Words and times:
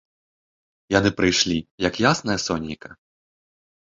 Яны 0.95 1.09
прыйшлі, 1.19 1.57
як 1.87 1.99
яснае 2.09 2.39
сонейка. 2.47 2.89